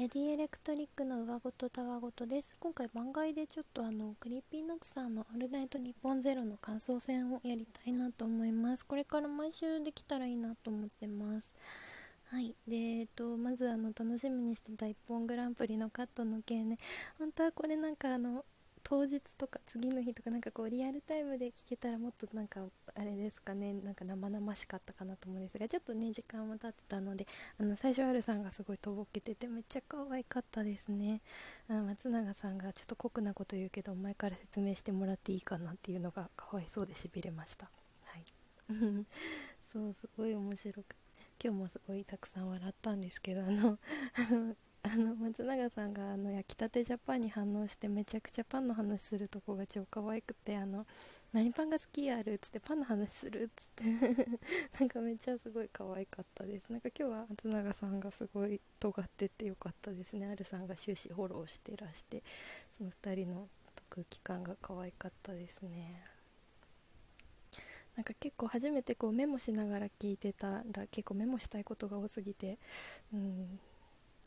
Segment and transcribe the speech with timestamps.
[0.00, 2.56] レディエレクトリックの上ごとたわごとです。
[2.58, 8.86] 今回番外でちょっとあのクリーピーナッツさんの「オールナイトニッポンゼロの感想戦をやりたいなと思います。
[8.86, 11.52] これから毎週できたらいいなと思ってます。
[12.28, 12.54] はい。
[12.66, 16.78] でえっとまずあの楽しみにしてた IPPONグランプリのカットの件ね。
[17.18, 18.46] 本当はこれなんかあの
[18.90, 22.60] 当日とか次の日とかなんかこうリアルタイムで聞けたらもっとなんか
[22.96, 27.24] あれですかねなんか生々しかったかなと思うんですがちょっとね時間も経ってたので
[27.60, 31.20] あの最初アルさんがすごいとぼけててめっちゃ可愛かったですね。
[31.68, 37.70] あの松永さんがちょっと酷なこと言うけど前から説明してもらっていいかなっていうのがかわいそうでしびれました。
[38.06, 38.24] はい。
[39.72, 40.96] そうすごい面白く
[41.40, 43.78] 今日もすごいたくさん笑ったんですけどあの
[44.82, 50.86] あの松永さんがあの焼きたてジャパンに反応してめちゃくちゃパンの話するとこが超可愛くてあの
[51.32, 54.38] 何パンが好きやるっつってパンの話するっつって
[54.80, 56.70] なんかめっちゃすごい可愛かったです。
[56.70, 60.26] なんか今日は松永さんがすごい尖っててよかったですね。
[60.26, 62.22] あるさんが終始フォローしてらして
[62.78, 63.48] その2人の
[63.90, 66.02] 空気感が可愛かったですね。
[67.96, 72.58] なんか結構初めてこうメモしながら聞いてたら結構メモしたいことが多すぎて
[73.12, 73.60] うん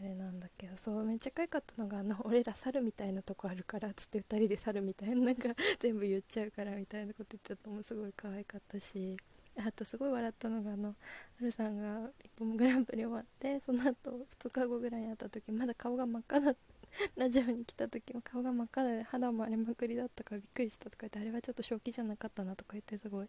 [0.00, 9.16] あれなんだけどそうめっちゃ可愛かったのがあの 俺ら猿みたいなとこあるからっつって2人で猿みたいななんか全部言っちゃうからみたいなこと言ってたのもすごい可愛かったし
[9.56, 10.94] あとすごい笑ったのがあのは
[11.40, 16.74] るさんが一本 グランプリ終わってその後2日後ぐらいに会った時まだ顔が真っ赤だった
[17.16, 23.28] ラジオに来た時も顔が真っ赤で肌も荒れまくりだったからびっくりしたとか言ってあれはちょっと正気じゃなかったなとか言ってすごい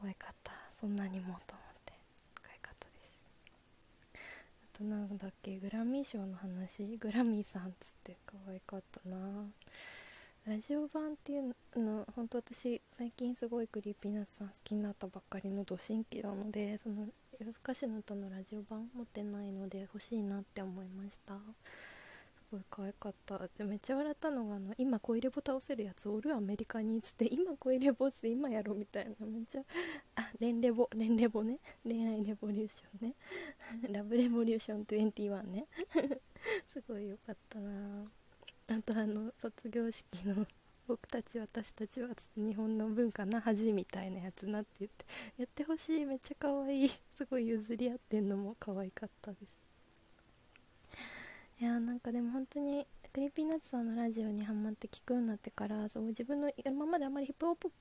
[0.00, 0.52] 可愛かった。
[0.80, 1.54] そんなにもと。
[1.54, 1.65] 思
[4.76, 6.84] となんだっけグラミー賞の話？
[7.00, 9.48] グラミーさんっつって可愛かったな。
[10.46, 17.08] ラジオ版っていうの本当私最近すごいクリーピーナッツさん好きになったばっかりのド新規なのでその
[17.40, 21.36] 夜更かしの歌のラジオ版持ってないので欲しいなって思いました。
[22.50, 23.38] ごい可愛かった。
[23.58, 29.26] でめっちゃ笑ったのがあの今コイレボ倒せるやつおるアメリカにっつって今コイレボって今やろみたいな。
[29.26, 29.62] めっちゃ
[30.16, 31.58] あレンレボレンレボね。
[31.84, 33.14] 恋愛レボリューションね。
[33.92, 35.66] ラブレボリューション21ね。
[36.66, 38.04] すごい良かったな。
[38.68, 40.46] あとあの卒業式の
[40.86, 45.04] 僕たち私たちは日本の文化な恥みたいなやつなって言って
[45.36, 46.90] やってほしいめっちゃ可愛い。
[47.12, 49.65] すごい譲り合ってんのも可愛かったです。
[51.58, 57.72] いやなんかでも本当にクリーピーナッツさんのラジオにハマって聞くようになってからそう自分の今まであまりヒップホップ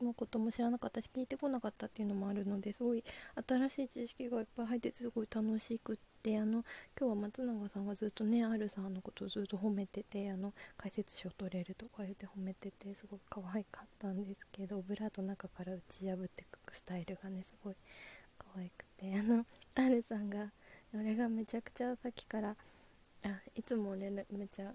[0.00, 3.02] のことも知らなかったし聞いてこなかったっていうのもあるのですごい
[3.48, 6.64] 新しい知識がいっぱい入ってすごい楽しくってあの
[6.96, 17.76] 今日は松永さんがずっとね R さんのことをずっと褒めててあの解説書取れるとか言って褒めててすごい可愛かったんですけどブラート中から打ち破っていくスタイルがねすごい
[18.38, 19.44] 可愛くてあの
[19.74, 20.52] R さんが
[20.94, 22.54] 俺がめちゃくちゃさっきから
[23.26, 24.72] あいつも連絡めっちゃ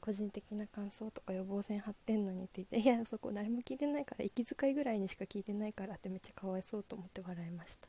[0.00, 7.88] 個人的な感想とか予防線張ってんのにって言っていやそこ誰も聞いてないから息遣いぐらいにしか聞いてないからってめっちゃかわいそうと思って笑いました。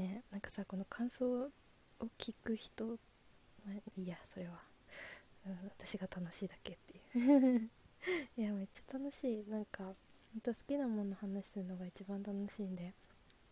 [0.00, 1.50] ねなんかさこの感想を
[2.18, 2.92] 聞く人、ま
[3.72, 4.52] あ、いやそれは、
[5.46, 7.70] うん、私が楽しいだけっていう。
[8.38, 9.44] いやめっちゃ楽しい。
[9.50, 12.92] なんかほんと好きなもの話するのが一番楽しいんで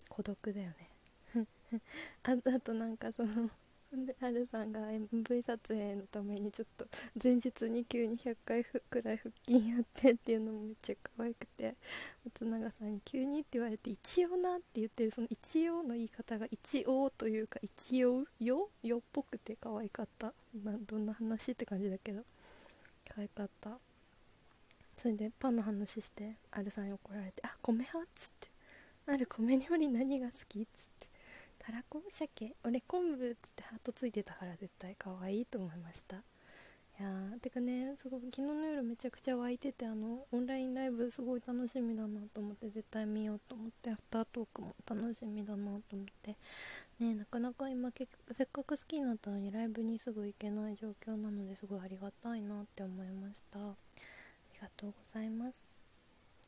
[0.09, 0.91] 孤独だよね。
[2.23, 3.51] ああとなんかその
[3.93, 6.87] でハルさんが MV 撮影のためにちょっと
[7.23, 11.75] 前日に急に100回くらい腹筋やってっていうのもめっちゃ可愛くて
[12.25, 20.33] 松永さんに急にって言われて一応なって言ってるその一応の言い方が一応というか一応よよっぽくて可愛かった。
[20.65, 22.23] などんな話って感じだけど。
[23.09, 23.79] 可愛かった。
[25.01, 28.49] それでパンの話してアルさんに怒られて「あ米派?」っつって
[29.07, 31.04] 「ある米料理何が好き?」っつって。
[31.65, 36.17] たらこ鮭俺昆布っつってハートついてたから絶対可愛いと思いました。
[36.17, 46.37] いやーてかねすごい昨日の夜めちゃくちゃ湧いててあのオンラインライブすごい楽しみだなと思って絶対見ようと思ってアフタートークも楽しみだなと思って。
[47.01, 53.59] ねなかなか今結局せっかく好きになったのにライブにすぐ行けない状況なのですごいありがたいなって思いました。
[53.59, 53.75] あ
[54.55, 55.81] りがとうございます。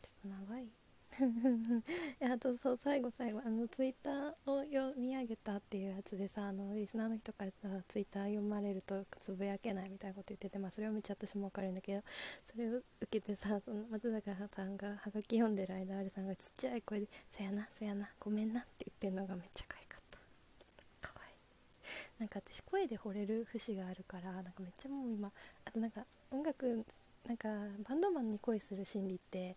[0.00, 0.85] ちょっと長い。
[2.20, 12.02] あとそう最後最後あのツイッターを読み上げたっていうやつでさあのリスナーの人からさツイッター読まれるとつぶやけないみたいなこと言っててまあそれをめっちゃ私も分かるんだけど
[12.44, 21.08] それを受けてさその松坂さんがはがき読んでる間あるさんがちっちゃい声で「せやなせやなごめんな」って言ってるのがめっちゃ可愛かった。
[21.08, 21.30] かわい。
[21.30, 21.34] い
[22.19, 25.32] なんか私声で惚れる節があるからなんかめっちゃもう今
[25.64, 26.84] あとなんか音楽
[27.26, 27.48] なんか
[27.88, 29.56] バンドマンに恋する心理って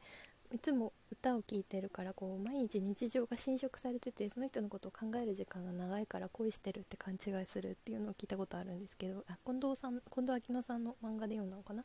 [0.52, 11.84] いつも歌を聴いてるからこう毎日日常が侵食されててその人のことを考える時間が長いから恋してるって勘違いするっていうのを聞いたことあるんですけどあ近藤さん近藤秋乃さんの漫画で読んだのかな？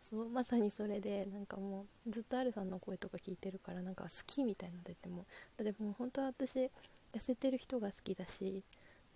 [0.00, 5.24] そうまさにそれでなんかもうずっとアルさんの声とか聞いてるからなんか好きみたいなの出ても
[5.56, 6.70] だってもう本当は私痩
[7.18, 8.62] せてる人が好きだし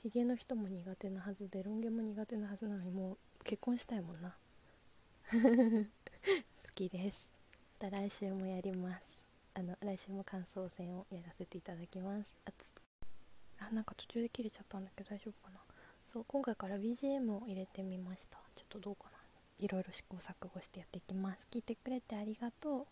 [0.02, 4.34] ヒゲの人も苦手なはずでロン毛も苦手なはずなのにもう結婚したいもんな。
[5.30, 5.38] 好
[6.74, 7.37] きです。
[7.78, 9.18] た来週もやります。
[9.54, 12.38] あの来週も感想戦をやらせていただきます。
[12.44, 12.72] あつ
[13.60, 15.60] あなんか途中で切れちゃったんだけど大丈夫かな。
[16.04, 18.38] そう今回から BGM を入れてみました。
[18.56, 19.18] ちょっとどうかな。
[19.64, 21.46] いろいろ試行錯誤してやっていきます。
[21.50, 22.86] 聞いてくれてありがとう。